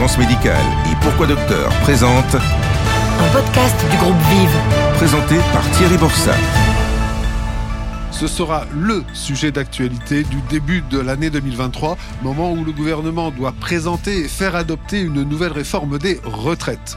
[0.00, 4.56] Fréquence médicale et Pourquoi Docteur présente Un podcast du groupe Vive.
[4.94, 6.38] présenté par Thierry Borsat.
[8.10, 13.52] Ce sera le sujet d'actualité du début de l'année 2023, moment où le gouvernement doit
[13.52, 16.96] présenter et faire adopter une nouvelle réforme des retraites.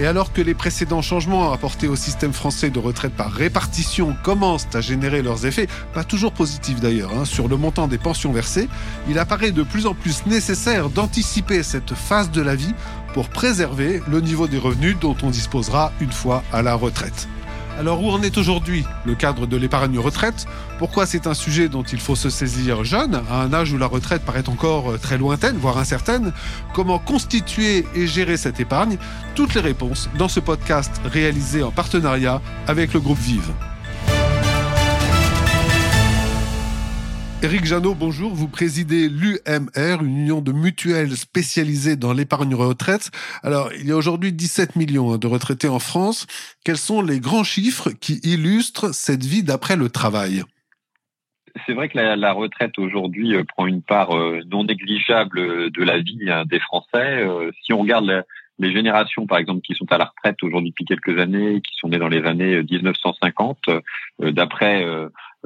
[0.00, 4.68] Et alors que les précédents changements apportés au système français de retraite par répartition commencent
[4.74, 8.68] à générer leurs effets, pas toujours positifs d'ailleurs, hein, sur le montant des pensions versées,
[9.08, 12.74] il apparaît de plus en plus nécessaire d'anticiper cette phase de la vie
[13.12, 17.28] pour préserver le niveau des revenus dont on disposera une fois à la retraite.
[17.78, 20.46] Alors où en est aujourd'hui le cadre de l'épargne retraite?
[20.78, 23.86] Pourquoi c'est un sujet dont il faut se saisir jeune, à un âge où la
[23.86, 26.32] retraite paraît encore très lointaine, voire incertaine?
[26.74, 28.98] Comment constituer et gérer cette épargne?
[29.34, 33.50] Toutes les réponses dans ce podcast réalisé en partenariat avec le groupe Vive.
[37.44, 38.32] Éric Janot, bonjour.
[38.32, 43.10] Vous présidez l'UMR, une union de mutuelles spécialisées dans l'épargne retraite.
[43.42, 46.28] Alors, il y a aujourd'hui 17 millions de retraités en France.
[46.64, 50.44] Quels sont les grands chiffres qui illustrent cette vie d'après le travail?
[51.66, 55.98] C'est vrai que la, retraite aujourd'hui euh, prend une part euh, non négligeable de la
[55.98, 57.24] vie hein, des Français.
[57.24, 58.24] Euh, si on regarde
[58.58, 61.88] les générations, par exemple, qui sont à la retraite aujourd'hui depuis quelques années, qui sont
[61.88, 63.80] nées dans les années 1950, euh,
[64.20, 64.86] d'après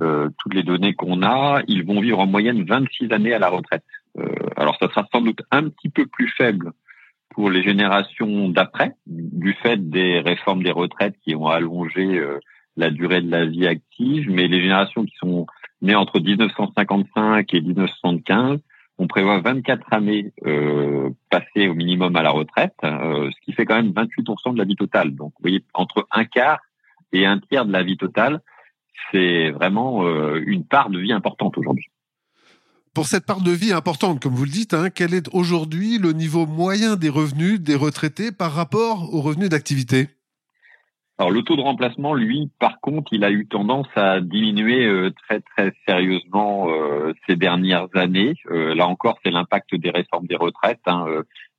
[0.01, 3.49] euh, toutes les données qu'on a, ils vont vivre en moyenne 26 années à la
[3.49, 3.85] retraite.
[4.19, 4.25] Euh,
[4.57, 6.73] alors, ça sera sans doute un petit peu plus faible
[7.31, 12.41] pour les générations d'après, du fait des réformes des retraites qui ont allongé euh,
[12.77, 15.47] la durée de la vie active, mais les générations qui sont
[15.83, 18.59] nées entre 1955 et 1975,
[18.99, 23.67] on prévoit 24 années euh, passées au minimum à la retraite, euh, ce qui fait
[23.67, 25.15] quand même 28% de la vie totale.
[25.15, 26.61] Donc, vous voyez, entre un quart
[27.13, 28.41] et un tiers de la vie totale,
[29.11, 31.87] c'est vraiment euh, une part de vie importante aujourd'hui.
[32.95, 36.13] Pour cette part de vie importante, comme vous le dites, hein, quel est aujourd'hui le
[36.13, 40.09] niveau moyen des revenus des retraités par rapport aux revenus d'activité?
[41.19, 45.11] Alors le taux de remplacement, lui, par contre, il a eu tendance à diminuer euh,
[45.27, 48.35] très très sérieusement euh, ces dernières années.
[48.51, 50.81] Euh, là encore, c'est l'impact des réformes des retraites.
[50.87, 51.07] hein.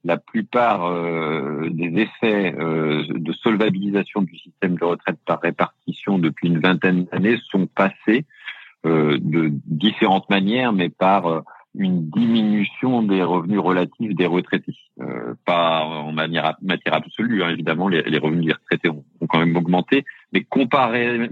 [0.08, 6.48] La plupart euh, des effets euh, de solvabilisation du système de retraite par répartition depuis
[6.48, 8.26] une vingtaine d'années sont passés
[8.86, 11.44] euh, de différentes manières, mais par
[11.76, 14.78] une diminution des revenus relatifs des retraités.
[15.44, 16.56] Pas en matière
[16.94, 21.30] absolue, hein, évidemment, les, revenus des retraités ont, quand même augmenté, mais comparé,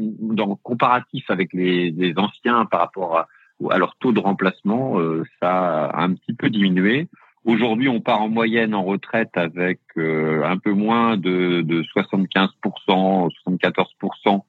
[0.63, 4.99] comparatif avec les, anciens par rapport à, leur taux de remplacement,
[5.41, 7.07] ça a un petit peu diminué.
[7.45, 13.29] Aujourd'hui, on part en moyenne en retraite avec euh, un peu moins de, de 75%,
[13.47, 14.41] 74%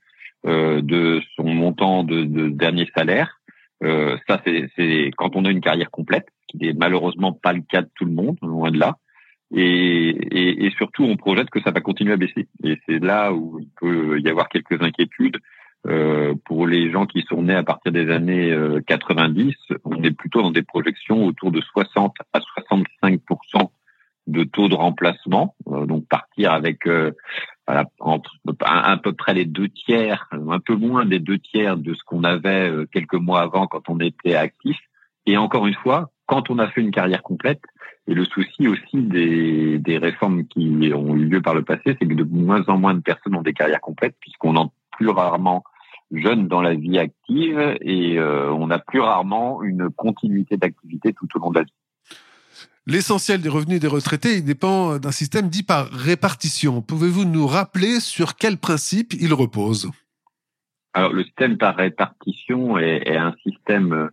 [0.46, 3.38] euh, de son montant de, de dernier salaire.
[3.84, 7.82] Euh, ça, c'est quand on a une carrière complète, qui n'est malheureusement pas le cas
[7.82, 8.96] de tout le monde, loin de là.
[9.54, 12.48] Et, et, et surtout, on projette que ça va continuer à baisser.
[12.64, 15.36] Et c'est là où il peut y avoir quelques inquiétudes.
[15.86, 19.54] Euh, pour les gens qui sont nés à partir des années euh, 90,
[19.84, 22.24] on est plutôt dans des projections autour de 60 à
[23.06, 23.70] 65
[24.26, 25.54] de taux de remplacement.
[25.68, 27.12] Euh, donc partir avec euh,
[28.00, 32.02] entre à, peu près les deux tiers, un peu moins des deux tiers de ce
[32.04, 34.76] qu'on avait euh, quelques mois avant quand on était actif.
[35.26, 37.62] Et encore une fois, quand on a fait une carrière complète,
[38.08, 42.14] et le souci aussi des, réformes qui ont eu lieu par le passé, c'est que
[42.14, 45.64] de moins en moins de personnes ont des carrières complètes, puisqu'on en plus rarement
[46.12, 51.40] jeunes dans la vie active et on a plus rarement une continuité d'activité tout au
[51.40, 51.72] long de la vie.
[52.88, 56.82] L'essentiel des revenus des retraités dépend d'un système dit par répartition.
[56.82, 59.90] Pouvez-vous nous rappeler sur quel principe il repose?
[60.94, 64.08] Alors le système par répartition est, un système euh,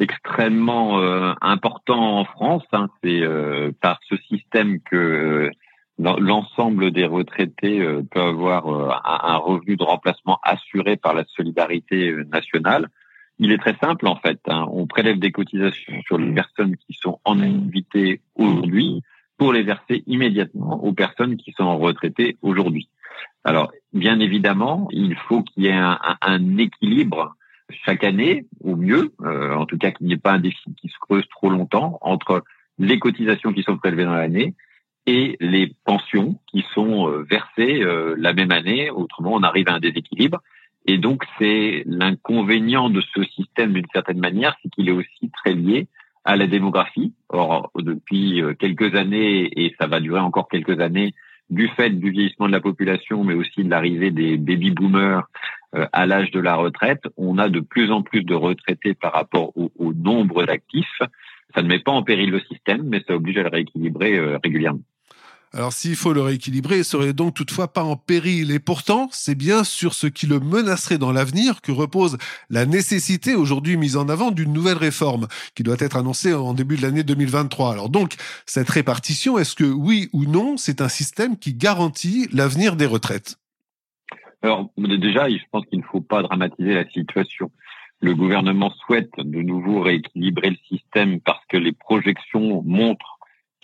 [0.00, 2.64] extrêmement euh, important en France.
[2.72, 2.88] hein.
[3.04, 5.50] C'est euh, par ce système que
[5.98, 8.66] l'ensemble des retraités peut avoir
[9.04, 12.88] un, revenu de remplacement assuré par la solidarité nationale.
[13.38, 14.40] Il est très simple en fait.
[14.48, 14.66] hein.
[14.70, 19.02] On prélève des cotisations sur les personnes qui sont en activité aujourd'hui
[19.36, 22.88] pour les verser immédiatement aux personnes qui sont retraitées aujourd'hui.
[23.44, 27.36] Alors, bien évidemment, il faut qu'il y ait un, un- un équilibre
[27.84, 30.88] chaque année, au mieux, euh, en tout cas qu'il n'y ait pas un déficit qui
[30.88, 32.42] se creuse trop longtemps entre
[32.78, 34.54] les cotisations qui sont prélevées dans l'année
[35.06, 38.90] et les pensions qui sont euh, versées euh, la même année.
[38.90, 40.40] Autrement, on arrive à un déséquilibre.
[40.88, 45.52] Et donc, c'est l'inconvénient de ce système d'une certaine manière, c'est qu'il est aussi très
[45.52, 45.86] lié
[46.24, 47.12] à la démographie.
[47.28, 51.12] Or, depuis euh, quelques années, et ça va durer encore quelques années,
[51.50, 55.28] du fait du vieillissement de la population, mais aussi de l'arrivée des baby boomers
[55.74, 59.12] euh, à l'âge de la retraite, on a de plus en plus de retraités par
[59.12, 61.02] rapport au, au nombre d'actifs.
[61.54, 64.80] Ça ne met pas en péril le système, mais ça oblige à le rééquilibrer régulièrement.
[65.54, 68.50] Alors s'il faut le rééquilibrer, il serait donc toutefois pas en péril.
[68.50, 72.18] Et pourtant, c'est bien sur ce qui le menacerait dans l'avenir que repose
[72.50, 76.76] la nécessité aujourd'hui mise en avant d'une nouvelle réforme qui doit être annoncée en début
[76.76, 77.72] de l'année 2023.
[77.72, 82.76] Alors donc, cette répartition, est-ce que oui ou non, c'est un système qui garantit l'avenir
[82.76, 83.36] des retraites?
[84.42, 87.50] Alors déjà, je pense qu'il ne faut pas dramatiser la situation.
[88.00, 93.17] Le gouvernement souhaite de nouveau rééquilibrer le système parce que les projections montrent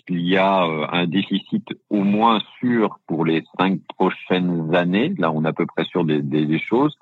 [0.09, 5.13] il y a euh, un déficit au moins sûr pour les cinq prochaines années.
[5.17, 6.97] Là, on est à peu près sûr des, choses.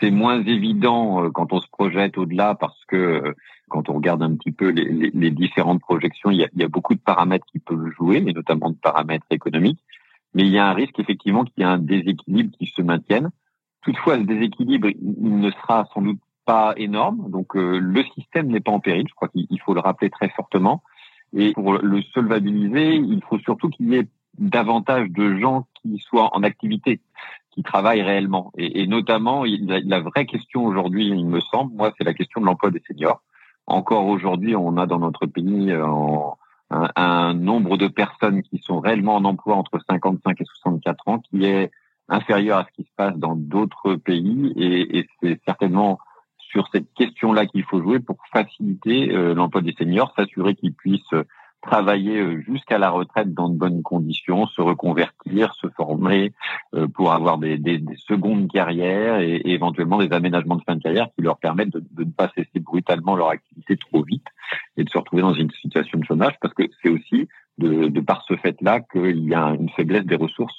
[0.00, 3.34] C'est moins évident euh, quand on se projette au-delà parce que euh,
[3.68, 7.00] quand on regarde un petit peu les, les, différentes projections, il y, a, beaucoup de
[7.00, 9.80] paramètres qui peuvent jouer, et notamment de paramètres économiques.
[10.34, 13.30] Mais il y a un risque effectivement qu'il y ait un déséquilibre qui se maintienne.
[13.82, 17.30] Toutefois, ce déséquilibre, il ne sera sans doute pas énorme.
[17.30, 19.06] Donc le système n'est pas en péril.
[19.08, 20.82] Je crois qu'il faut le rappeler très fortement.
[21.34, 24.08] Et pour le solvabiliser, il faut surtout qu'il y ait
[24.38, 27.00] davantage de gens qui soient en activité,
[27.50, 28.52] qui travaillent réellement.
[28.56, 32.70] Et, notamment, la, vraie question aujourd'hui, il me semble, moi, c'est la question de l'emploi
[32.70, 33.22] des seniors.
[33.66, 35.84] Encore aujourd'hui, on a dans notre pays euh,
[36.70, 41.44] un, nombre de personnes qui sont réellement en emploi entre 55 et 64 ans qui
[41.44, 41.70] est
[42.08, 44.54] inférieur à ce qui se passe dans d'autres pays.
[44.56, 45.98] Et c'est certainement
[46.50, 51.12] sur cette question-là qu'il faut jouer pour faciliter euh, l'emploi des seniors, s'assurer qu'ils puissent
[51.12, 51.24] euh,
[51.60, 56.32] travailler euh, jusqu'à la retraite dans de bonnes conditions, se reconvertir, se former
[56.94, 61.08] pour avoir des, des, des secondes carrières et, éventuellement des aménagements de fin de carrière
[61.14, 64.26] qui leur permettent de, ne pas cesser brutalement leur activité trop vite
[64.76, 67.28] et de se retrouver dans une situation de chômage parce que c'est aussi
[67.58, 70.58] de, de par ce fait-là qu'il y a une faiblesse des ressources.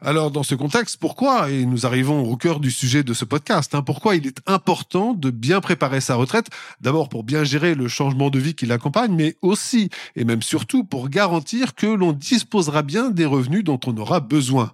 [0.00, 3.74] Alors, dans ce contexte, pourquoi, et nous arrivons au cœur du sujet de ce podcast,
[3.74, 6.46] hein, pourquoi il est important de bien préparer sa retraite,
[6.80, 10.84] d'abord pour bien gérer le changement de vie qui l'accompagne, mais aussi, et même surtout,
[10.84, 14.70] pour garantir que l'on disposera bien des revenus dont on aura besoin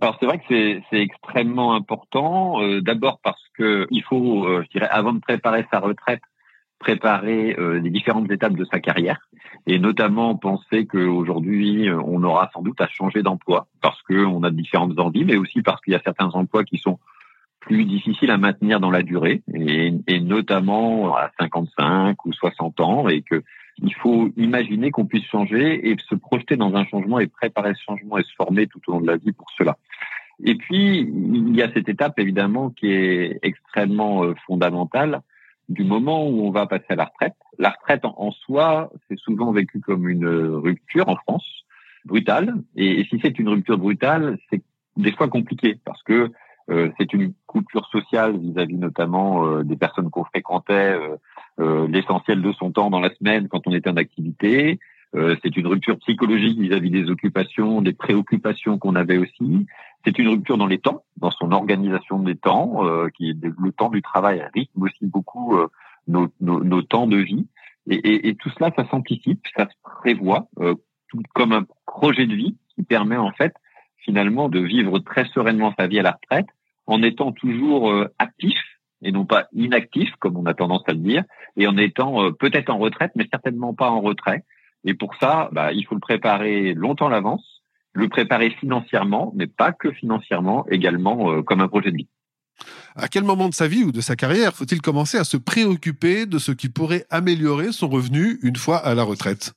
[0.00, 2.60] alors c'est vrai que c'est extrêmement important.
[2.60, 6.20] Euh, d'abord parce que il faut, euh, je dirais, avant de préparer sa retraite,
[6.84, 9.26] préparer euh, les différentes étapes de sa carrière
[9.66, 14.50] et notamment penser qu'aujourd'hui euh, on aura sans doute à changer d'emploi parce qu'on a
[14.50, 16.98] différentes envies, mais aussi parce qu'il y a certains emplois qui sont
[17.60, 23.08] plus difficiles à maintenir dans la durée et, et notamment à 55 ou 60 ans
[23.08, 23.42] et que
[23.82, 27.82] il faut imaginer qu'on puisse changer et se projeter dans un changement et préparer ce
[27.82, 29.76] changement et se former tout au long de la vie pour cela.
[30.44, 35.22] Et puis, il y a cette étape évidemment qui est extrêmement euh, fondamentale,
[35.68, 37.34] du moment où on va passer à la retraite.
[37.58, 41.64] La retraite en, soi, c'est souvent vécu comme une rupture en France,
[42.04, 42.54] brutale.
[42.76, 44.62] Et, si c'est une rupture brutale, c'est
[44.96, 46.30] des fois compliqué parce que
[46.70, 50.98] euh, c'est une coupure sociale vis-à-vis notamment euh, des personnes qu'on fréquentait
[51.58, 54.78] euh, l'essentiel de son temps dans la semaine quand on était en activité.
[55.14, 59.66] c'est une rupture psychologique vis-à-vis des occupations, des préoccupations qu'on avait aussi.
[60.04, 63.88] C'est une rupture dans les temps, dans son organisation des temps, euh, qui le temps
[63.88, 65.68] du travail rythme aussi beaucoup euh,
[66.06, 67.46] nos, nos, nos, temps de vie.
[67.88, 70.74] Et, et, et, tout cela, ça s'anticipe, ça se prévoit euh,
[71.08, 73.54] tout comme un projet de vie qui permet en fait
[73.96, 76.48] finalement de vivre très sereinement sa vie à la retraite
[76.86, 78.58] en étant toujours euh, actif
[79.00, 81.24] et non pas inactif comme on a tendance à le dire,
[81.56, 84.44] et en étant peut-être en retraite, mais certainement pas en retrait.
[84.84, 87.62] Et pour ça, bah, il faut le préparer longtemps à l'avance
[87.94, 92.08] le préparer financièrement, mais pas que financièrement, également euh, comme un projet de vie.
[92.96, 96.26] À quel moment de sa vie ou de sa carrière faut-il commencer à se préoccuper
[96.26, 99.54] de ce qui pourrait améliorer son revenu une fois à la retraite?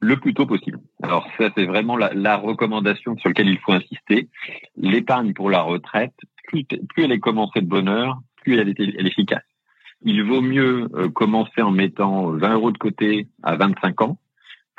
[0.00, 0.78] Le plus tôt possible.
[1.02, 4.28] Alors ça, c'est vraiment la, la, recommandation sur laquelle il faut insister.
[4.76, 6.14] L'épargne pour la retraite,
[6.48, 9.42] plus, plus, elle est commencée de bonne heure, plus elle est, elle est efficace.
[10.02, 14.18] Il vaut mieux euh, commencer en mettant 20 euros de côté à 25 ans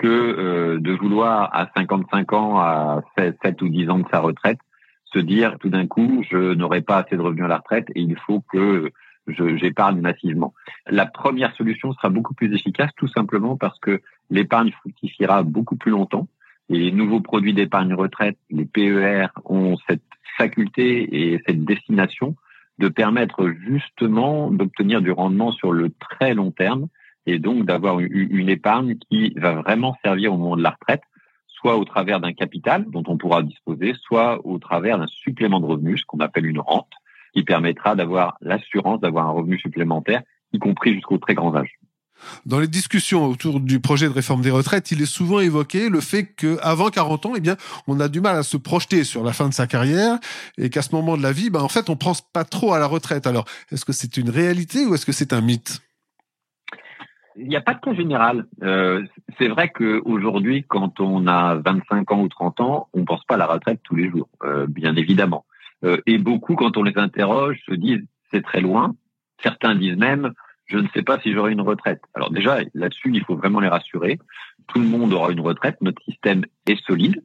[0.02, 4.58] que euh, de vouloir à 55 ans, à 7, ou 10 ans de sa retraite,
[5.06, 8.02] se dire tout d'un coup, je n'aurai pas assez de revenus à la retraite et
[8.02, 8.92] il faut que
[9.28, 10.56] j'épargne massivement.
[10.88, 15.92] La première solution sera beaucoup plus efficace, tout simplement parce que l'épargne fructifiera beaucoup plus
[15.92, 16.28] longtemps.
[16.70, 20.02] Et les nouveaux produits d'épargne retraite, les PER, ont cette
[20.38, 22.36] faculté et cette destination
[22.80, 26.88] de permettre justement d'obtenir du rendement sur le très long terme
[27.26, 31.04] et donc d'avoir une épargne qui va vraiment servir au moment de la retraite,
[31.48, 35.66] soit au travers d'un capital dont on pourra disposer, soit au travers d'un supplément de
[35.66, 36.92] revenus, ce qu'on appelle une rente,
[37.34, 40.24] qui permettra d'avoir l'assurance d'avoir un revenu supplémentaire,
[40.54, 41.78] y compris jusqu'au très grand âge.
[42.46, 46.02] Dans les discussions autour du projet de réforme des retraites, il est souvent évoqué le
[46.02, 49.34] fait qu'avant 40 ans, eh bien, on a du mal à se projeter sur la
[49.34, 50.20] fin de sa carrière
[50.58, 52.80] et qu'à ce moment de la vie, ben, en fait, on pense pas trop à
[52.80, 53.26] la retraite.
[53.26, 55.82] Alors, est-ce que c'est une réalité ou est-ce que c'est un mythe?
[57.36, 58.46] Il n'y a pas de cas général.
[58.62, 59.04] Euh,
[59.38, 63.36] c'est vrai qu'aujourd'hui, quand on a 25 ans ou 30 ans, on ne pense pas
[63.36, 65.46] à la retraite tous les jours, euh, bien évidemment.
[65.84, 68.96] Euh, et beaucoup, quand on les interroge, se disent c'est très loin.
[69.42, 70.34] Certains disent même
[70.72, 72.02] je ne sais pas si j'aurai une retraite.
[72.14, 74.20] Alors déjà, là-dessus, il faut vraiment les rassurer.
[74.68, 75.76] Tout le monde aura une retraite.
[75.82, 77.22] Notre système est solide.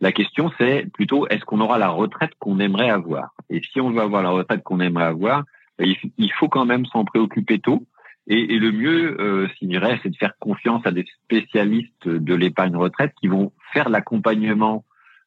[0.00, 3.34] La question, c'est plutôt est-ce qu'on aura la retraite qu'on aimerait avoir?
[3.50, 5.44] Et si on veut avoir la retraite qu'on aimerait avoir,
[5.78, 7.86] il faut quand même s'en préoccuper tôt.
[8.28, 13.12] Et, le mieux, euh, dirais, c'est de faire confiance à des spécialistes de l'épargne retraite
[13.20, 14.84] qui vont faire l'accompagnement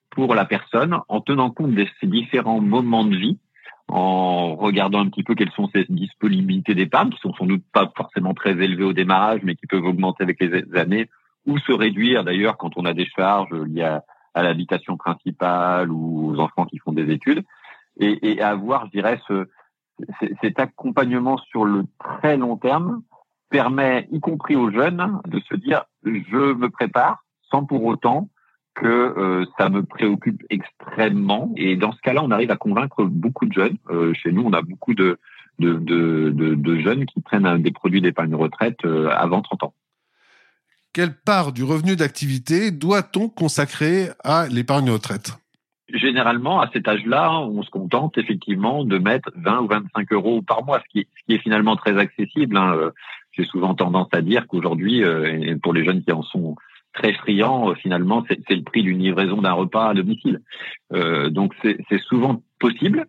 [0.09, 3.37] pour la personne en tenant compte de ces différents moments de vie,
[3.87, 7.91] en regardant un petit peu quelles sont ses disponibilités d'épargne, qui sont sans doute pas
[7.95, 11.09] forcément très élevées au démarrage, mais qui peuvent augmenter avec les années,
[11.45, 14.03] ou se réduire d'ailleurs quand on a des charges liées à,
[14.33, 17.43] à l'habitation principale ou aux enfants qui font des études,
[17.97, 19.47] et, et avoir, je dirais, ce,
[20.41, 23.01] cet accompagnement sur le très long terme
[23.49, 28.29] permet, y compris aux jeunes, de se dire je me prépare sans pour autant
[28.75, 31.51] que euh, ça me préoccupe extrêmement.
[31.57, 33.77] Et dans ce cas-là, on arrive à convaincre beaucoup de jeunes.
[33.89, 35.19] Euh, chez nous, on a beaucoup de,
[35.59, 39.73] jeunes qui prennent des produits d'épargne retraite euh, avant 30 ans.
[40.93, 45.33] Quelle part du revenu d'activité doit-on consacrer à l'épargne retraite?
[45.93, 50.63] Généralement, à cet âge-là, on se contente effectivement de mettre 20 ou 25 euros par
[50.63, 52.57] mois, ce qui, ce qui est finalement très accessible.
[52.57, 52.75] Hein.
[52.75, 52.91] Euh,
[53.31, 56.55] j'ai souvent tendance à dire qu'aujourd'hui, euh, pour les jeunes qui en sont
[56.93, 60.41] très friands, euh, finalement, c'est le prix d'une livraison d'un repas à domicile.
[60.93, 63.05] Euh, donc, c'est souvent possible.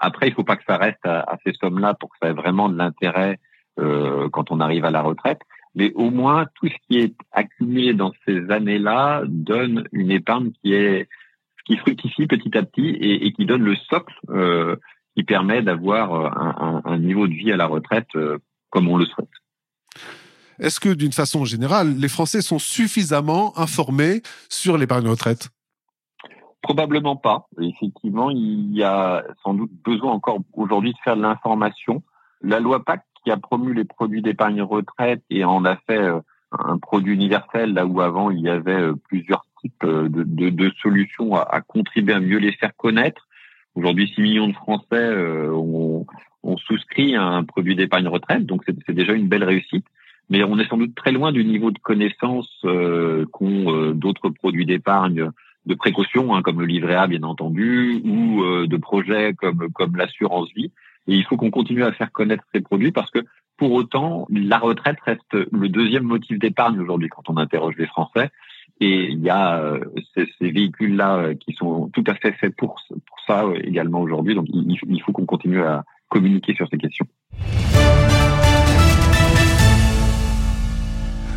[0.00, 2.34] Après, il faut pas que ça reste à, à ces sommes-là pour que ça ait
[2.34, 3.38] vraiment de l'intérêt
[3.78, 5.40] quand on arrive à la retraite.
[5.74, 10.72] Mais au moins, tout ce qui est accumulé dans ces années-là donne une épargne qui
[10.72, 11.06] est
[11.66, 14.76] qui fructifie petit à petit et, et qui donne le socle euh,
[15.16, 18.38] qui permet d'avoir euh, un, un, niveau de vie à la retraite euh,
[18.70, 19.28] comme on le souhaite.
[20.58, 25.50] Est-ce que d'une façon générale, les Français sont suffisamment informés sur l'épargne retraite?
[26.62, 27.46] Probablement pas.
[27.60, 32.02] Effectivement, il y a sans doute besoin encore aujourd'hui de faire de l'information.
[32.40, 36.00] La loi Pacte qui a promu les produits d'épargne retraite et en a fait
[36.52, 39.44] un produit universel là où avant il y avait plusieurs
[39.84, 43.26] euh, de, de, de solutions à, à, contribuer à mieux les faire connaître.
[43.76, 46.06] Aujourd'hui, 6 millions de Français euh, ont,
[46.42, 49.84] ont, souscrit à un produit d'épargne retraite, donc c'est déjà une belle réussite.
[50.30, 54.30] Mais on est sans doute très loin du niveau de connaissance euh, qu'ont euh, d'autres
[54.30, 55.30] produits d'épargne
[55.66, 60.48] de précaution, hein, comme le livret A bien entendu, ou de projets comme comme l'assurance
[60.54, 60.70] vie.
[61.08, 63.18] Et il faut qu'on continue à faire connaître ces produits parce que
[63.56, 68.30] pour autant, la retraite reste le deuxième motif d'épargne aujourd'hui quand on interroge les Français.
[68.80, 69.80] Et il y a euh,
[70.14, 74.00] ces, ces véhicules-là euh, qui sont tout à fait faits pour, pour ça euh, également
[74.00, 74.34] aujourd'hui.
[74.34, 77.06] Donc il, il faut qu'on continue à communiquer sur ces questions.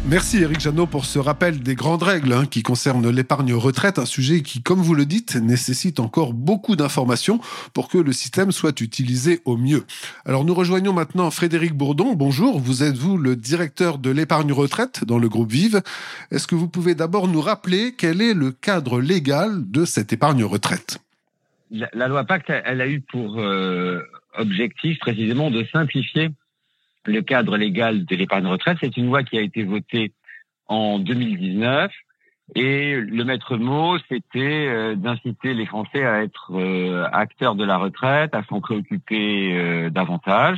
[0.10, 4.08] Merci Eric Janot pour ce rappel des grandes règles hein, qui concernent l'épargne retraite, un
[4.08, 7.39] sujet qui, comme vous le dites, nécessite encore beaucoup d'informations
[7.75, 9.86] pour que le système soit utilisé au mieux.
[10.25, 12.16] Alors nous rejoignons maintenant Frédéric Bourdon.
[12.16, 15.84] Bonjour, vous êtes vous le directeur de l'épargne retraite dans le groupe Vive?
[16.32, 20.44] Est-ce que vous pouvez d'abord nous rappeler quel est le cadre légal de cette épargne
[20.44, 20.98] retraite?
[21.70, 24.01] La, loi Pacte, elle a eu pour euh,
[24.39, 26.32] objectif précisément de simplifier
[27.06, 28.77] le cadre légal de l'épargne retraite.
[28.82, 30.13] C'est une loi qui a été votée
[30.68, 31.91] en 2019
[32.56, 37.77] et le maître mot, c'était euh, d'inciter les Français à être euh, acteurs de la
[37.77, 40.58] retraite, à s'en préoccuper euh, davantage.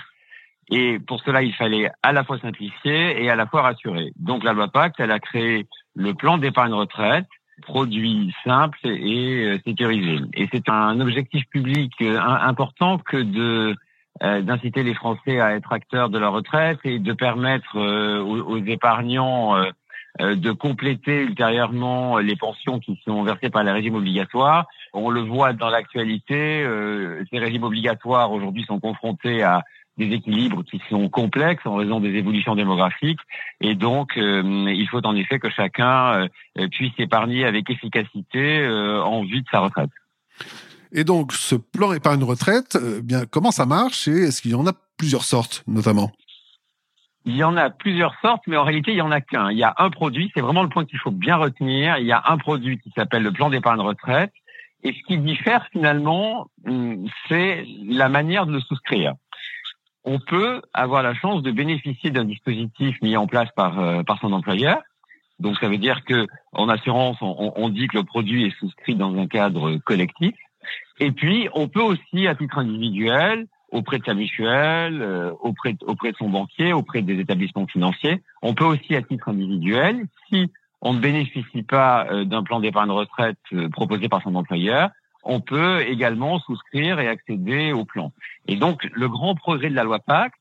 [0.69, 4.13] Et pour cela, il fallait à la fois simplifier et à la fois rassurer.
[4.15, 7.27] Donc la loi Pacte, elle a créé le plan d'épargne retraite,
[7.61, 10.19] produit simple et sécurisé.
[10.33, 13.75] Et c'est un objectif public important que de
[14.19, 19.55] d'inciter les Français à être acteurs de leur retraite et de permettre euh, aux, épargnants
[19.55, 24.67] euh, de compléter ultérieurement les pensions qui sont versées par les régimes obligatoires.
[24.93, 26.67] On le voit dans l'actualité,
[27.31, 29.63] ces régimes obligatoires aujourd'hui sont confrontés à
[29.97, 33.21] des équilibres qui sont complexes en raison des évolutions démographiques
[33.61, 36.27] et donc il faut en effet que chacun
[36.71, 39.91] puisse épargner avec efficacité en vue de sa retraite.
[40.91, 44.55] Et donc, ce plan épargne retraite, euh, bien, comment ça marche et est-ce qu'il y
[44.55, 46.11] en a plusieurs sortes, notamment?
[47.25, 49.51] Il y en a plusieurs sortes, mais en réalité, il y en a qu'un.
[49.51, 51.97] Il y a un produit, c'est vraiment le point qu'il faut bien retenir.
[51.97, 54.33] Il y a un produit qui s'appelle le plan d'épargne retraite.
[54.83, 59.13] Et ce qui diffère finalement, hum, c'est la manière de le souscrire.
[60.03, 64.19] On peut avoir la chance de bénéficier d'un dispositif mis en place par, euh, par
[64.19, 64.81] son employeur.
[65.39, 68.95] Donc ça veut dire que en assurance, on, on dit que le produit est souscrit
[68.95, 70.33] dans un cadre collectif.
[70.99, 76.11] Et puis, on peut aussi, à titre individuel, auprès de sa mutuelle, euh, auprès, auprès
[76.11, 78.21] de son banquier, auprès des établissements financiers.
[78.41, 80.51] On peut aussi à titre individuel, si
[80.81, 84.89] on ne bénéficie pas euh, d'un plan d'épargne retraite euh, proposé par son employeur,
[85.23, 88.11] on peut également souscrire et accéder au plan.
[88.47, 90.35] Et donc, le grand progrès de la loi Pacte,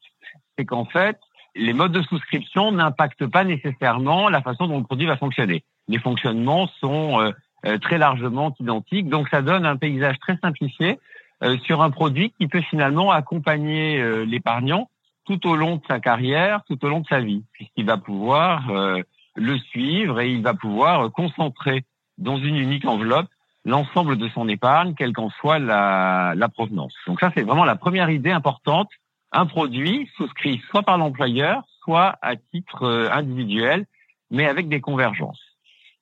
[0.59, 1.19] c'est qu'en fait,
[1.55, 5.65] les modes de souscription n'impactent pas nécessairement la façon dont le produit va fonctionner.
[5.89, 7.33] Les fonctionnements sont
[7.81, 10.99] très largement identiques, donc ça donne un paysage très simplifié
[11.43, 14.91] euh, sur un produit qui peut finalement accompagner euh, l'épargnant
[15.25, 18.69] tout au long de sa carrière, tout au long de sa vie, puisqu'il va pouvoir
[18.69, 19.01] euh,
[19.37, 21.85] le suivre et il va pouvoir concentrer
[22.19, 23.29] dans une unique enveloppe
[23.65, 26.93] l'ensemble de son épargne, quelle qu'en soit la, la provenance.
[27.07, 28.91] Donc ça, c'est vraiment la première idée importante.
[29.33, 33.87] Un produit souscrit soit par l'employeur, soit à titre individuel,
[34.31, 35.50] mais avec des convergences.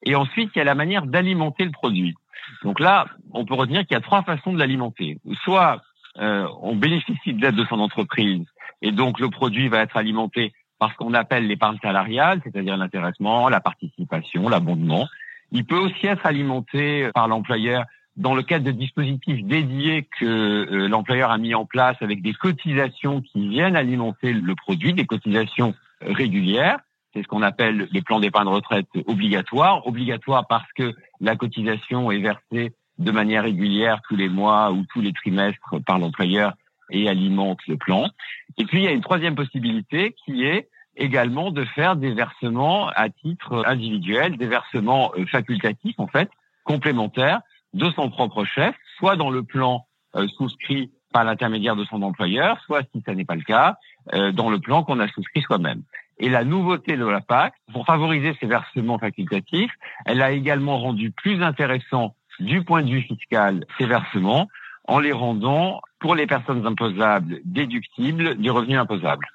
[0.04, 2.14] Et ensuite, il y a la manière d'alimenter le produit.
[2.62, 5.18] Donc là, on peut retenir qu'il y a trois façons de l'alimenter.
[5.44, 5.82] Soit
[6.18, 8.44] euh, on bénéficie de l'aide de son entreprise
[8.82, 13.48] et donc le produit va être alimenté par ce qu'on appelle l'épargne salariale, c'est-à-dire l'intéressement,
[13.48, 15.08] la participation, l'abondement.
[15.50, 17.84] Il peut aussi être alimenté par l'employeur
[18.16, 22.32] dans le cadre de dispositifs dédiés que euh, l'employeur a mis en place avec des
[22.32, 26.78] cotisations qui viennent alimenter le produit, des cotisations régulières.
[27.12, 29.86] C'est ce qu'on appelle les plans d'épargne retraite obligatoires.
[29.86, 35.00] Obligatoires parce que la cotisation est versée de manière régulière tous les mois ou tous
[35.00, 36.52] les trimestres par l'employeur
[36.90, 38.08] et alimente le plan.
[38.56, 42.88] Et puis, il y a une troisième possibilité qui est également de faire des versements
[42.88, 46.28] à titre individuel, des versements euh, facultatifs, en fait,
[46.64, 47.40] complémentaires
[47.72, 49.86] de son propre chef, soit dans le plan
[50.16, 53.76] euh, souscrit par l'intermédiaire de son employeur, soit, si ça n'est pas le cas,
[54.12, 55.82] euh, dans le plan qu'on a souscrit soi-même.
[56.20, 59.72] Et la nouveauté de la PAC, pour favoriser ces versements facultatifs,
[60.04, 64.48] elle a également rendu plus intéressant du point de vue fiscal ces versements
[64.88, 69.26] en les rendant, pour les personnes imposables, déductibles du revenu imposable.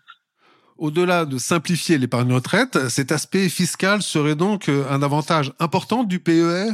[0.77, 6.71] Au-delà de simplifier l'épargne retraite, cet aspect fiscal serait donc un avantage important du PER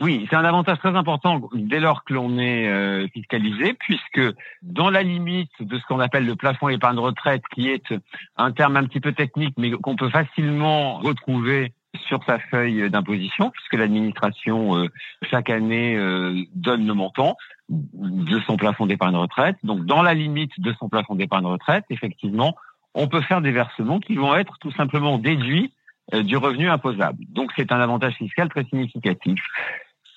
[0.00, 4.22] oui, c'est un avantage très important dès lors que l'on est euh, fiscalisé, puisque
[4.62, 7.94] dans la limite de ce qu'on appelle le plafond épargne retraite, qui est
[8.38, 11.74] un terme un petit peu technique, mais qu'on peut facilement retrouver
[12.06, 14.88] sur sa feuille d'imposition, puisque l'administration euh,
[15.30, 17.36] chaque année euh, donne le montant
[17.68, 19.56] de son plafond d'épargne retraite.
[19.64, 22.56] Donc, dans la limite de son plafond d'épargne retraite, effectivement,
[22.94, 25.72] on peut faire des versements qui vont être tout simplement déduits
[26.12, 27.24] du revenu imposable.
[27.28, 29.40] Donc, c'est un avantage fiscal très significatif.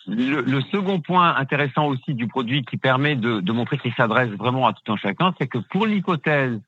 [0.08, 4.74] Le, second point intéressant aussi du produit qui permet de, montrer qu'il s'adresse vraiment à
[4.74, 6.60] tout un chacun, c'est que pour l'hypothèse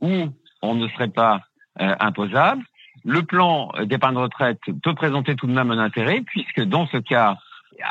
[0.00, 0.28] où
[0.62, 1.40] on ne serait pas
[1.80, 2.62] euh, imposable,
[3.04, 7.36] le plan d'épargne retraite peut présenter tout de même un intérêt, puisque dans ce cas,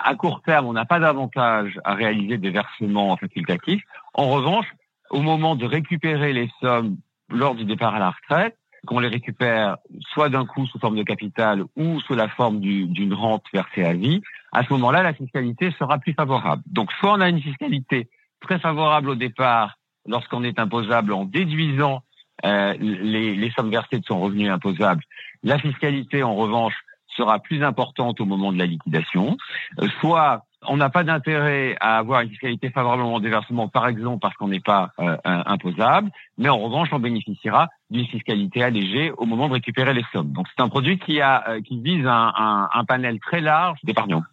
[0.04, 3.84] à court terme, on n'a pas d'avantage à réaliser des versements facultatifs.
[4.14, 4.68] En revanche,
[5.10, 6.98] au moment de récupérer les sommes
[7.30, 9.78] lors du départ à la retraite, qu'on les récupère
[10.14, 13.94] soit d'un coup sous forme de capital ou sous la forme d'une rente versée à
[13.94, 14.22] vie,
[14.54, 16.62] à ce moment-là, la fiscalité sera plus favorable.
[16.68, 22.04] Donc, soit on a une fiscalité très favorable au départ lorsqu'on est imposable en déduisant
[22.46, 25.04] euh, les, sommes versées de son revenu imposable.
[25.44, 26.76] La fiscalité, en revanche,
[27.16, 29.38] sera plus importante au moment de la liquidation.
[29.80, 34.20] Euh, soit on n'a pas d'intérêt à avoir une fiscalité favorable au déversement, par exemple
[34.22, 39.26] parce qu'on n'est pas euh, imposable, mais en revanche, on bénéficiera d'une fiscalité allégée au
[39.26, 40.32] moment de récupérer les sommes.
[40.32, 44.24] Donc c'est un produit qui, a, euh, qui vise un, un, panel très large d'épargnants.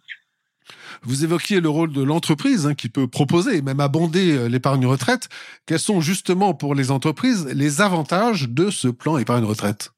[1.03, 4.85] Vous évoquiez le rôle de l'entreprise hein, qui peut proposer et même abonder euh, l'épargne
[4.85, 5.29] retraite.
[5.65, 9.91] Quels sont justement pour les entreprises les avantages de ce plan épargne retraite?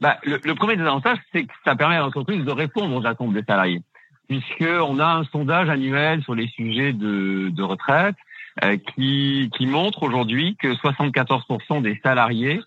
[0.00, 3.06] Bah, le, le, premier des avantages, c'est que ça permet à l'entreprise de répondre aux
[3.06, 3.82] attentes des salariés
[4.28, 8.16] puisqu'on a un sondage annuel sur les sujets de, de retraite
[8.62, 12.60] euh, qui, qui montre aujourd'hui que 74% des salariés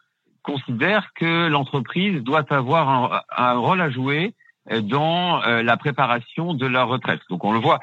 [0.43, 4.33] considèrent que l'entreprise doit avoir un, un, rôle à jouer
[4.69, 7.21] euh, dans euh, la préparation de leur retraite.
[7.29, 7.79] Donc on le voit,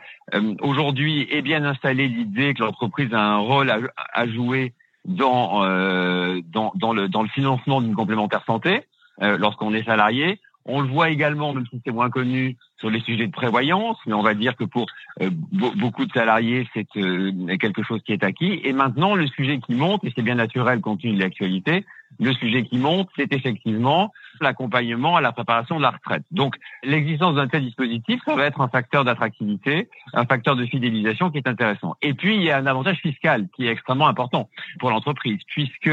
[0.60, 3.78] aujourd'hui est bien installée l'idée que l'entreprise a un rôle à,
[4.12, 4.74] à jouer
[5.06, 8.86] dans, dans, dans, le, dans le financement d'une complémentaire santé
[9.20, 10.40] lorsqu'on est salarié.
[10.66, 14.14] On le voit également, même si c'est moins connu, sur les sujets de prévoyance, mais
[14.14, 14.86] on va dire que pour
[15.20, 18.60] euh, beaucoup de salariés, c'est euh, quelque chose qui est acquis.
[18.64, 21.84] Et maintenant, le sujet qui monte, et c'est bien naturel compte tenu de l'actualité,
[22.20, 26.24] le sujet qui monte, c'est effectivement l'accompagnement à la préparation de la retraite.
[26.30, 31.30] Donc, l'existence d'un tel dispositif, ça va être un facteur d'attractivité, un facteur de fidélisation
[31.30, 31.96] qui est intéressant.
[32.02, 34.48] Et puis, il y a un avantage fiscal qui est extrêmement important
[34.78, 35.90] pour l'entreprise, puisque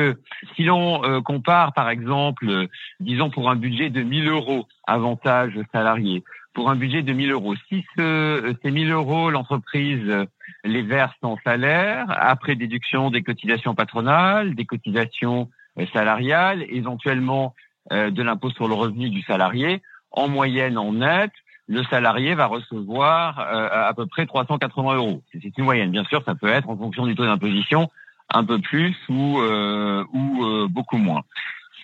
[0.55, 2.67] si l'on euh, compare, par exemple,
[2.99, 7.55] disons pour un budget de 1000 euros, avantage salarié, pour un budget de 1000 euros.
[7.69, 10.27] Si ce, ces 1000 euros, l'entreprise
[10.63, 17.53] les verse en salaire, après déduction des cotisations patronales, des cotisations euh, salariales, éventuellement
[17.91, 19.81] euh, de l'impôt sur le revenu du salarié.
[20.11, 21.31] En moyenne, en net,
[21.67, 25.21] le salarié va recevoir euh, à peu près 380 euros.
[25.31, 27.89] C'est une moyenne, bien sûr, ça peut être en fonction du taux d'imposition
[28.33, 31.23] un peu plus ou, ou beaucoup moins.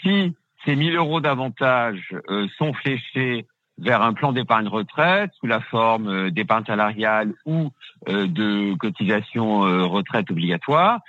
[0.02, 0.34] Si
[0.66, 2.16] ces 1000 euros d'avantage
[2.58, 3.46] sont fléchés
[3.78, 7.72] vers un plan d'épargne retraite sous la forme euh, d'épargne salariale ou
[8.10, 11.00] euh, de cotisation euh, retraite obligatoire,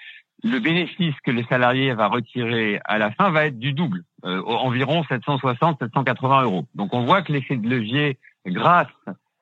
[0.45, 5.03] le bénéfice que le salarié va retirer à la fin va être du double, environ
[5.03, 6.65] 760-780 euros.
[6.75, 8.87] Donc on voit que l'effet de levier, grâce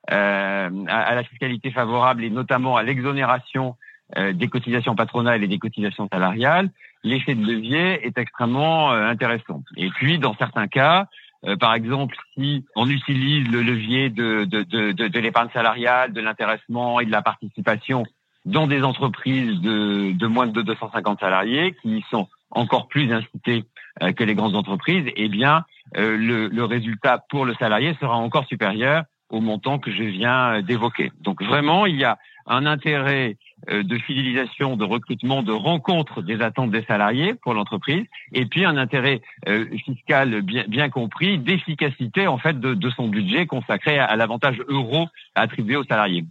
[0.08, 3.76] à, la fiscalité favorable et notamment à l'exonération
[4.16, 6.70] des cotisations patronales et des cotisations salariales,
[7.04, 9.62] l'effet de levier est extrêmement intéressant.
[9.76, 11.08] Et puis, dans certains cas,
[11.44, 16.20] euh, par exemple, si on utilise le levier de, de, de, de, l'épargne salariale, de
[16.20, 18.04] l'intéressement et de la participation
[18.46, 23.64] dans des entreprises de, de moins de 250 salariés qui sont encore plus incitées
[24.02, 25.64] euh, que les grandes entreprises, eh bien,
[25.96, 31.10] euh, le, résultat pour le salarié sera encore supérieur au montant que je viens d'évoquer.
[31.20, 33.36] Donc vraiment, il y a un intérêt
[33.70, 38.64] euh, de fidélisation, de recrutement, de rencontre des attentes des salariés pour l'entreprise, et puis
[38.64, 44.62] un intérêt euh, fiscal bien, compris d'efficacité en fait de, son budget consacré à, l'avantage
[44.68, 46.24] euro attribué aux salariés.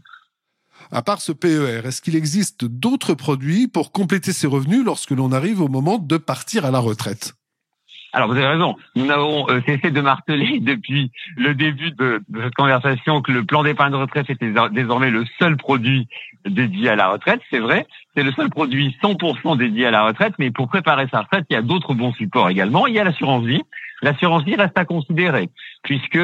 [0.91, 5.32] À part ce PER, est-ce qu'il existe d'autres produits pour compléter ses revenus lorsque l'on
[5.32, 7.34] arrive au moment de partir à la retraite?
[8.15, 12.56] Alors vous avez raison, nous n'avons euh, cessé de marteler depuis le début de, cette
[12.56, 16.08] conversation que le plan d'épargne de retraite était désormais le seul produit
[16.45, 17.41] dédié à la retraite.
[17.50, 21.21] C'est vrai, c'est le seul produit 100% dédié à la retraite, mais pour préparer sa
[21.21, 22.88] retraite, il y a d'autres bons supports également.
[22.88, 23.63] Il y a l'assurance vie.
[24.02, 25.50] L'assurance vie reste à considérer,
[25.84, 26.19] puisque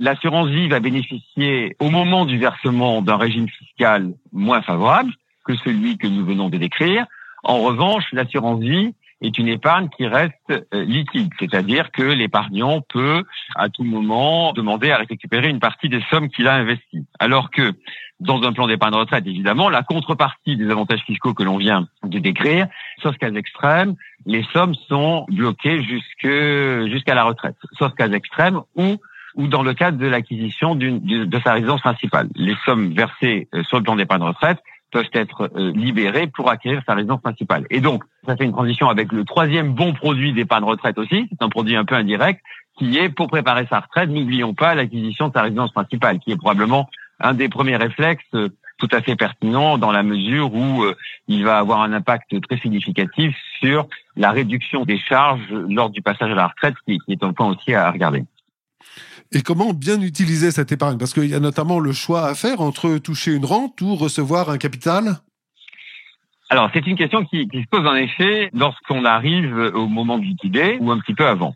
[0.00, 5.12] l'assurance vie va bénéficier au moment du versement d'un régime fiscal moins favorable
[5.44, 7.06] que celui que nous venons de décrire.
[7.44, 13.24] En revanche, l'assurance vie est une épargne qui reste euh, liquide, c'est-à-dire que l'épargnant peut
[13.54, 17.04] à tout moment demander à récupérer une partie des sommes qu'il a investies.
[17.18, 17.74] Alors que
[18.18, 22.18] dans un plan d'épargne retraite, évidemment, la contrepartie des avantages fiscaux que l'on vient de
[22.18, 22.66] décrire,
[23.02, 28.96] sauf cas extrême, les sommes sont bloquées jusqu'à la retraite, sauf cas extrême ou
[29.34, 32.28] ou dans le cadre de l'acquisition de sa résidence principale.
[32.34, 34.58] Les sommes versées euh, sur le plan d'épargne retraite
[34.90, 37.66] peuvent être euh, libérés pour acquérir sa résidence principale.
[37.70, 41.44] Et donc, ça fait une transition avec le troisième bon produit d'épargne retraite aussi, c'est
[41.44, 42.40] un produit un peu indirect,
[42.78, 46.36] qui est pour préparer sa retraite, n'oublions pas l'acquisition de sa résidence principale, qui est
[46.36, 46.88] probablement
[47.20, 50.86] un des premiers réflexes euh, tout à fait pertinent dans la mesure où
[51.28, 56.30] il va avoir un impact très significatif sur la réduction des charges lors du passage
[56.30, 58.24] à la retraite, qui est un point aussi à regarder.
[59.32, 60.98] Et comment bien utiliser cette épargne?
[60.98, 64.50] Parce qu'il y a notamment le choix à faire entre toucher une rente ou recevoir
[64.50, 65.18] un capital?
[66.48, 70.78] Alors, c'est une question qui, se pose en effet lorsqu'on arrive au moment de liquider
[70.80, 71.54] ou un petit peu avant.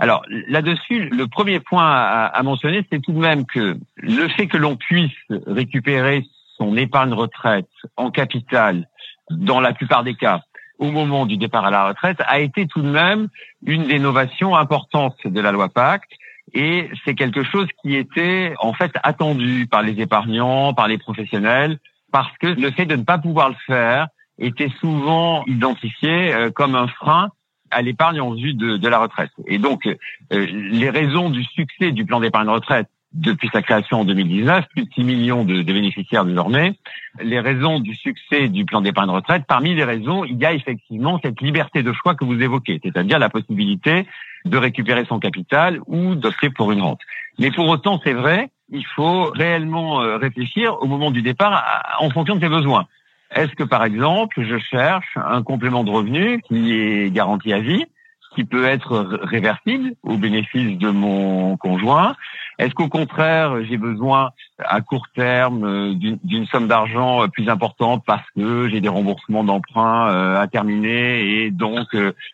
[0.00, 4.48] Alors, là-dessus, le premier point à, à mentionner, c'est tout de même que le fait
[4.48, 5.12] que l'on puisse
[5.46, 6.26] récupérer
[6.58, 8.88] son épargne retraite en capital,
[9.30, 10.42] dans la plupart des cas,
[10.78, 13.28] au moment du départ à la retraite, a été tout de même
[13.64, 16.10] une des innovations importantes de la loi Pacte
[16.54, 21.78] et c'est quelque chose qui était en fait attendu par les épargnants, par les professionnels,
[22.10, 26.74] parce que le fait de ne pas pouvoir le faire était souvent identifié euh, comme
[26.74, 27.30] un frein
[27.70, 29.30] à l'épargne en vue de, de, la retraite.
[29.46, 29.96] Et donc, euh,
[30.30, 34.92] les raisons du succès du plan d'épargne retraite depuis sa création en 2019, plus de
[34.94, 36.74] 6 millions de, bénéficiaires désormais.
[37.20, 41.20] Les raisons du succès du plan d'épargne retraite, parmi les raisons, il y a effectivement
[41.22, 44.06] cette liberté de choix que vous évoquez, c'est-à-dire la possibilité
[44.44, 47.00] de récupérer son capital ou d'opter pour une rente.
[47.38, 52.10] Mais pour autant, c'est vrai, il faut réellement euh, réfléchir au moment du départ en
[52.10, 52.86] fonction de ses besoins.
[53.34, 57.84] Est-ce que, par exemple, je cherche un complément de revenu qui est garanti à vie
[58.34, 62.14] qui peut être réversible au bénéfice de mon conjoint.
[62.58, 68.04] Est-ce qu'au contraire, j'ai besoin à court terme euh, d'une somme d'argent euh, plus importante
[68.06, 71.88] parce que j'ai des remboursements d'emprunts euh, à terminer et donc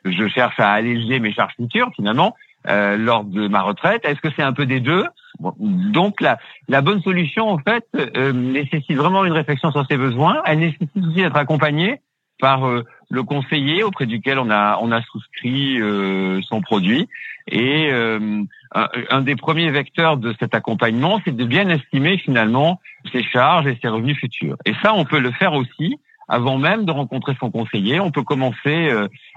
[0.04, 2.34] je cherche à alléger mes charges futures finalement
[2.66, 4.04] lors de ma retraite?
[4.04, 5.06] Est-ce que c'est un peu des deux?
[5.40, 7.86] Donc la, la bonne solution en fait
[8.34, 10.42] nécessite vraiment une réflexion sur ses besoins.
[10.44, 12.02] Elle nécessite aussi d'être accompagnée
[12.38, 17.08] par euh, le conseiller auprès duquel on a on a souscrit euh, son produit.
[17.50, 18.42] Et euh,
[18.74, 23.78] un, des premiers vecteurs de cet accompagnement c'est de bien estimer finalement ses charges et
[23.80, 24.56] ses revenus futurs.
[24.66, 25.98] Et ça on peut le faire aussi
[26.30, 28.00] avant même de rencontrer son conseiller.
[28.00, 28.92] On peut commencer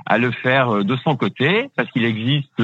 [0.05, 2.61] à le faire de son côté parce qu'il existe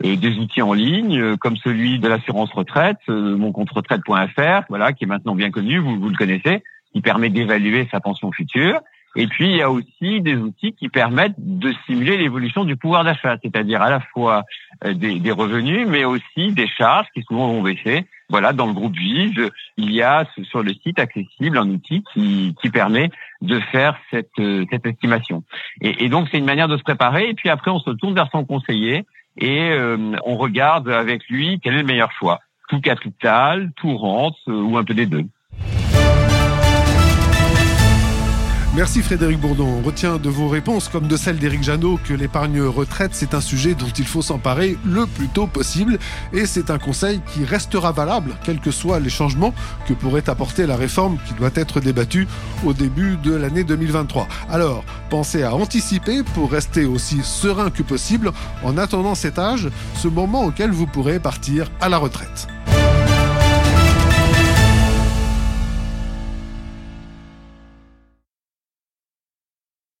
[0.00, 3.52] des outils en ligne comme celui de l'assurance retraite mon
[4.70, 6.62] voilà qui est maintenant bien connu vous vous le connaissez
[6.92, 8.80] qui permet d'évaluer sa pension future.
[9.20, 13.02] Et puis, il y a aussi des outils qui permettent de simuler l'évolution du pouvoir
[13.02, 14.44] d'achat, c'est-à-dire à la fois
[14.84, 18.06] euh, des, revenus, mais aussi des charges qui souvent vont baisser.
[18.28, 22.54] Voilà, dans le groupe Vive, il y a sur le site accessible un outil qui,
[22.62, 23.10] qui permet
[23.42, 25.42] de faire cette, euh, cette estimation.
[25.80, 27.28] Et, et donc, c'est une manière de se préparer.
[27.28, 29.04] Et puis après, on se tourne vers son conseiller
[29.36, 32.38] et euh, on regarde avec lui quel est le meilleur choix.
[32.68, 35.24] Tout capital, tout rente ou un peu des deux.
[38.78, 39.80] Merci Frédéric Bourdon.
[39.80, 43.40] On retient de vos réponses, comme de celle d'Éric Janot, que l'épargne retraite, c'est un
[43.40, 45.98] sujet dont il faut s'emparer le plus tôt possible.
[46.32, 49.52] Et c'est un conseil qui restera valable, quels que soient les changements
[49.88, 52.28] que pourrait apporter la réforme qui doit être débattue
[52.64, 54.28] au début de l'année 2023.
[54.48, 58.30] Alors, pensez à anticiper pour rester aussi serein que possible
[58.62, 62.46] en attendant cet âge, ce moment auquel vous pourrez partir à la retraite.